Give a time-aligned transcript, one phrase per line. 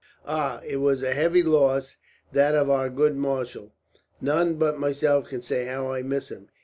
[0.25, 0.61] "Ah!
[0.65, 1.97] it was a heavy loss,
[2.31, 3.71] that of our good marshal.
[4.19, 6.47] None but myself can say how I miss him.